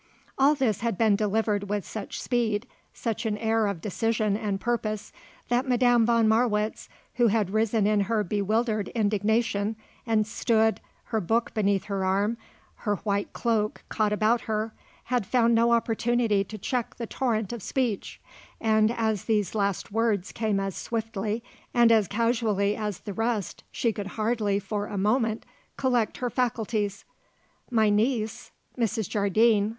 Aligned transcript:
All 0.35 0.55
this 0.55 0.79
had 0.81 0.97
been 0.97 1.15
delivered 1.15 1.69
with 1.69 1.85
such 1.85 2.19
speed, 2.19 2.65
such 2.91 3.23
an 3.27 3.37
air 3.37 3.67
of 3.67 3.81
decision 3.81 4.35
and 4.35 4.59
purpose, 4.59 5.11
that 5.49 5.67
Madame 5.67 6.07
von 6.07 6.27
Marwitz, 6.27 6.89
who 7.17 7.27
had 7.27 7.51
risen 7.51 7.85
in 7.85 7.99
her 7.99 8.23
bewildered 8.23 8.87
indignation 8.95 9.75
and 10.07 10.25
stood, 10.25 10.81
her 11.03 11.21
book 11.21 11.53
beneath 11.53 11.83
her 11.83 12.03
arm, 12.03 12.39
her 12.77 12.95
white 12.95 13.31
cloak 13.33 13.83
caught 13.89 14.11
about 14.11 14.41
her, 14.49 14.73
had 15.03 15.23
found 15.23 15.53
no 15.53 15.71
opportunity 15.71 16.43
to 16.45 16.57
check 16.57 16.95
the 16.95 17.05
torrent 17.05 17.53
of 17.53 17.61
speech, 17.61 18.19
and 18.59 18.89
as 18.89 19.25
these 19.25 19.53
last 19.53 19.91
words 19.91 20.31
came 20.31 20.59
as 20.59 20.75
swiftly 20.75 21.43
and 21.75 21.91
as 21.91 22.07
casually 22.07 22.75
as 22.75 23.01
the 23.01 23.13
rest 23.13 23.63
she 23.71 23.93
could 23.93 24.07
hardly, 24.07 24.57
for 24.57 24.87
a 24.87 24.97
moment, 24.97 25.45
collect 25.77 26.17
her 26.17 26.29
faculties. 26.31 27.05
"My 27.69 27.91
niece? 27.91 28.49
Mrs. 28.75 29.07
Jardine?" 29.07 29.69